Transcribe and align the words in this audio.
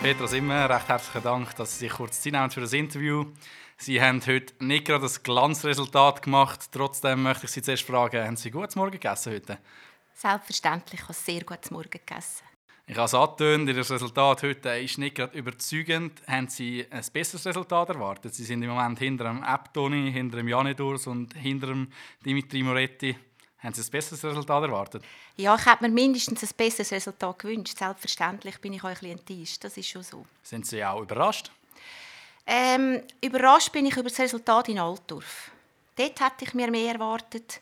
Petra 0.00 0.26
Simmer, 0.26 0.70
recht 0.70 0.88
herzlichen 0.88 1.22
Dank, 1.22 1.54
dass 1.56 1.72
Sie 1.72 1.80
sich 1.80 1.92
kurz 1.92 2.22
Zeit 2.22 2.32
nehmen 2.32 2.50
für 2.50 2.62
das 2.62 2.72
Interview. 2.72 3.26
Sie 3.76 4.00
haben 4.00 4.22
heute 4.24 4.54
nicht 4.64 4.86
gerade 4.86 5.02
das 5.02 5.22
Glanzresultat 5.22 6.22
gemacht. 6.22 6.70
Trotzdem 6.72 7.22
möchte 7.22 7.44
ich 7.44 7.52
Sie 7.52 7.60
zuerst 7.60 7.82
fragen, 7.82 8.24
haben 8.24 8.36
Sie 8.36 8.50
gutes 8.50 8.76
Morgen 8.76 8.92
gegessen 8.92 9.34
heute? 9.34 9.58
Selbstverständlich, 10.14 11.00
ich 11.00 11.02
habe 11.02 11.12
sehr 11.12 11.44
gutes 11.44 11.70
Morgen 11.70 11.90
gegessen. 11.90 12.44
Ich 12.86 12.96
habe 12.96 13.04
es 13.04 13.14
angetönt, 13.14 13.68
Ihr 13.68 13.76
Resultat 13.76 14.42
heute 14.42 14.70
ist 14.70 14.96
nicht 14.96 15.16
gerade 15.16 15.36
überzeugend. 15.36 16.22
Haben 16.26 16.48
Sie 16.48 16.86
ein 16.90 17.04
besseres 17.12 17.44
Resultat 17.44 17.90
erwartet? 17.90 18.34
Sie 18.34 18.44
sind 18.44 18.62
im 18.62 18.70
Moment 18.70 18.98
hinter 19.00 19.24
dem 19.24 19.42
Abtoni, 19.42 20.10
hinter 20.10 20.38
dem 20.38 20.48
Janidurs 20.48 21.08
und 21.08 21.34
hinter 21.34 21.66
dem 21.66 21.92
Dimitri 22.24 22.62
Moretti. 22.62 23.16
Haben 23.62 23.74
Sie 23.74 23.82
ein 23.82 23.90
besseres 23.90 24.24
Resultat 24.24 24.62
erwartet? 24.62 25.04
Ja, 25.36 25.54
ich 25.54 25.66
hätte 25.66 25.82
mir 25.82 25.90
mindestens 25.90 26.42
ein 26.42 26.48
besseres 26.56 26.92
Resultat 26.92 27.38
gewünscht. 27.38 27.76
Selbstverständlich 27.76 28.58
bin 28.58 28.72
ich 28.72 28.82
auch 28.82 28.88
ein 28.88 28.94
bisschen 28.94 29.18
enttäuscht. 29.18 29.62
Das 29.62 29.76
ist 29.76 29.88
schon 29.88 30.02
so. 30.02 30.24
Sind 30.42 30.66
Sie 30.66 30.82
auch 30.82 31.02
überrascht? 31.02 31.50
Ähm, 32.46 33.02
überrascht 33.22 33.70
bin 33.70 33.86
ich 33.86 33.96
über 33.96 34.08
das 34.08 34.18
Resultat 34.18 34.68
in 34.68 34.78
Altdorf. 34.78 35.50
Dort 35.96 36.20
hätte 36.20 36.44
ich 36.44 36.54
mir 36.54 36.70
mehr 36.70 36.94
erwartet. 36.94 37.60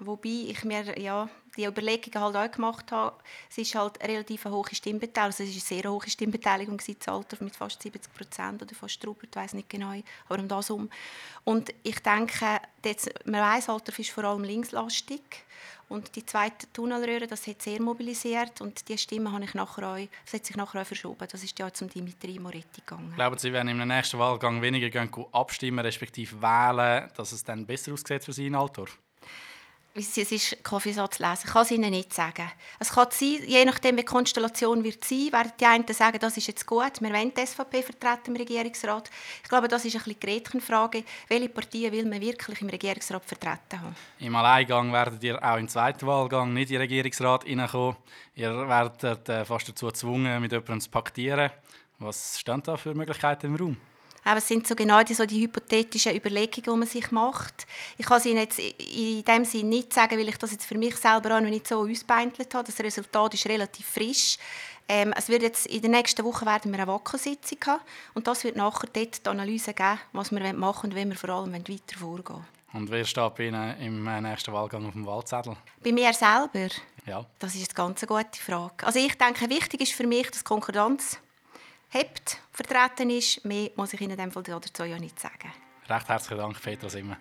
Wobei 0.00 0.46
ich 0.48 0.64
mir 0.64 0.98
ja, 0.98 1.28
die 1.56 1.64
Überlegungen 1.64 2.22
halt 2.22 2.36
auch 2.36 2.54
gemacht 2.54 2.90
habe. 2.92 3.16
Es 3.50 3.58
ist 3.58 3.74
halt 3.74 4.00
eine 4.00 4.14
relativ 4.14 4.44
hohe 4.46 4.64
Stimmbeteiligung. 4.72 5.24
Also 5.24 5.42
es 5.42 5.50
ist 5.50 5.70
eine 5.70 5.82
sehr 5.82 5.90
hohe 5.90 6.08
Stimmbeteiligung 6.08 6.80
in 6.86 6.96
Altdorf 7.06 7.40
mit 7.40 7.56
fast 7.56 7.82
70 7.82 8.12
Prozent 8.14 8.62
oder 8.62 8.74
fast 8.74 9.02
drüber, 9.04 9.20
ich 9.22 9.34
weiß 9.34 9.54
nicht 9.54 9.68
genau, 9.68 9.92
aber 10.28 10.40
um 10.40 10.48
das 10.48 10.70
um. 10.70 10.88
Und 11.44 11.74
ich 11.82 12.00
denke, 12.00 12.60
jetzt, 12.84 13.10
man 13.26 13.40
weiß, 13.40 13.68
Altdorf 13.68 13.98
ist 13.98 14.10
vor 14.10 14.24
allem 14.24 14.44
linkslastig. 14.44 15.22
Und 15.88 16.14
die 16.14 16.24
zweite 16.24 16.72
Tunnelröhre, 16.72 17.26
das 17.26 17.48
hat 17.48 17.62
sehr 17.62 17.82
mobilisiert 17.82 18.60
und 18.60 18.88
die 18.88 18.96
Stimme 18.96 19.32
habe 19.32 19.42
ich 19.42 19.54
nachher 19.54 19.88
auch, 19.88 19.98
das 20.24 20.34
hat 20.34 20.46
sich 20.46 20.54
nachher 20.54 20.82
auch 20.82 20.86
verschoben. 20.86 21.26
Das 21.28 21.42
ist 21.42 21.58
ja 21.58 21.72
zum 21.72 21.88
Dimitri 21.88 22.38
Moretti 22.38 22.80
gegangen. 22.80 23.12
Glauben 23.16 23.36
Sie, 23.36 23.52
wenn 23.52 23.66
im 23.66 23.78
nächsten 23.88 24.16
Wahlgang 24.20 24.62
weniger 24.62 24.88
gehen, 24.88 25.10
abstimmen 25.32 25.80
respektive 25.80 26.40
wählen, 26.40 27.10
dass 27.16 27.32
es 27.32 27.42
dann 27.42 27.66
besser 27.66 27.92
aussieht 27.92 28.24
für 28.24 28.32
Sie 28.32 28.46
in 28.46 28.54
Altdorf? 28.54 29.00
Es 29.94 30.16
ist 30.16 30.62
Kaffeesatz 30.62 31.18
lesen. 31.18 31.42
Ich 31.44 31.52
kann 31.52 31.62
es 31.62 31.70
Ihnen 31.72 31.90
nicht 31.90 32.14
sagen. 32.14 32.50
Es 32.78 32.90
kann 32.90 33.08
sein, 33.10 33.38
je 33.44 33.64
nachdem, 33.64 33.96
wie 33.96 34.02
die 34.02 34.06
Konstellation 34.06 34.84
wird 34.84 35.04
sein, 35.04 35.32
werden 35.32 35.52
die 35.58 35.66
einen 35.66 35.86
sagen, 35.88 36.18
das 36.20 36.36
ist 36.36 36.46
jetzt 36.46 36.64
gut, 36.66 37.00
wir 37.00 37.12
wollen 37.12 37.32
die 37.34 37.46
SVP 37.46 37.82
vertreten 37.82 38.34
im 38.34 38.36
Regierungsrat. 38.36 39.10
Ich 39.42 39.48
glaube, 39.48 39.66
das 39.66 39.84
ist 39.84 39.96
ein 39.96 40.02
bisschen 40.02 40.20
die. 40.20 41.04
Welche 41.28 41.48
Partien 41.48 41.92
will 41.92 42.06
man 42.06 42.20
wirklich 42.20 42.60
im 42.62 42.68
Regierungsrat 42.68 43.24
vertreten 43.24 43.80
haben? 43.80 43.96
Im 44.20 44.36
Alleingang 44.36 44.92
werdet 44.92 45.22
ihr 45.24 45.42
auch 45.42 45.58
im 45.58 45.68
zweiten 45.68 46.06
Wahlgang 46.06 46.52
nicht 46.52 46.70
in 46.70 46.74
den 46.74 46.82
Regierungsrat 46.82 47.44
hineinkommen. 47.44 47.96
Ihr 48.36 48.68
werdet 48.68 49.28
äh, 49.28 49.44
fast 49.44 49.68
dazu 49.68 49.86
gezwungen, 49.86 50.40
mit 50.40 50.52
jemandem 50.52 50.80
zu 50.80 50.90
paktieren. 50.90 51.50
Was 51.98 52.38
stehen 52.38 52.62
da 52.62 52.76
für 52.76 52.94
Möglichkeiten 52.94 53.46
im 53.46 53.56
Raum? 53.56 53.89
Es 54.24 54.48
sind 54.48 54.66
so 54.66 54.74
genau 54.74 55.02
die, 55.02 55.14
so 55.14 55.24
die 55.24 55.42
hypothetischen 55.42 56.14
Überlegungen, 56.14 56.62
die 56.64 56.70
man 56.70 56.86
sich 56.88 57.10
macht. 57.10 57.66
Ich 57.98 58.06
kann 58.06 58.20
sie 58.20 58.32
jetzt 58.32 58.58
in 58.58 59.24
dem 59.24 59.44
Sinne 59.44 59.68
nicht 59.68 59.94
sagen, 59.94 60.18
weil 60.18 60.28
ich 60.28 60.36
das 60.36 60.52
jetzt 60.52 60.66
für 60.66 60.76
mich 60.76 60.96
selber 60.96 61.36
auch 61.36 61.40
noch 61.40 61.50
nicht 61.50 61.66
so 61.66 61.80
ausbeintelt 61.80 62.54
habe. 62.54 62.66
Das 62.66 62.78
Resultat 62.80 63.34
ist 63.34 63.46
relativ 63.46 63.86
frisch. 63.86 64.38
Ähm, 64.88 65.14
es 65.16 65.28
wird 65.28 65.42
jetzt 65.42 65.66
in 65.66 65.82
der 65.82 65.90
nächsten 65.90 66.24
Woche 66.24 66.44
werden 66.44 66.72
wir 66.72 66.80
eine 66.80 66.90
Wackelsitzung 66.90 67.58
haben 67.64 67.82
und 68.14 68.26
das 68.26 68.42
wird 68.42 68.56
nachher 68.56 68.88
dort 68.92 69.24
die 69.24 69.30
Analyse 69.30 69.72
geben, 69.72 70.00
was 70.12 70.32
wir 70.32 70.52
machen 70.52 70.90
und 70.90 70.96
wie 70.96 71.04
wir 71.04 71.14
vor 71.14 71.30
allem 71.30 71.52
weiter 71.52 71.96
vorgehen 71.96 72.44
Und 72.72 72.90
wer 72.90 73.04
steht 73.04 73.34
bei 73.36 73.46
Ihnen 73.46 73.80
im 73.80 74.06
äh, 74.08 74.20
nächsten 74.20 74.52
Wahlgang 74.52 74.84
auf 74.86 74.94
dem 74.94 75.06
Wahlzettel? 75.06 75.56
Bei 75.84 75.92
mir 75.92 76.12
selber? 76.12 76.74
Ja. 77.06 77.24
Das 77.38 77.54
ist 77.54 77.70
eine 77.70 77.86
ganz 77.86 78.04
gute 78.04 78.40
Frage. 78.40 78.84
Also 78.84 78.98
ich 78.98 79.16
denke, 79.16 79.48
wichtig 79.48 79.80
ist 79.80 79.92
für 79.92 80.08
mich, 80.08 80.28
dass 80.28 80.42
Konkurrenz 80.42 81.20
hebt, 81.90 82.38
vertreten 82.52 83.10
ist. 83.10 83.44
Mehr 83.44 83.70
muss 83.76 83.92
ich 83.92 84.00
Ihnen 84.00 84.12
in 84.12 84.18
dem 84.18 84.32
Fall 84.32 84.42
dazu 84.42 84.84
ja 84.84 84.98
nicht 84.98 85.18
sagen. 85.20 85.52
Recht 85.88 86.08
herzlichen 86.08 86.38
Dank, 86.38 86.62
Petra 86.62 86.88
Simmer. 86.88 87.16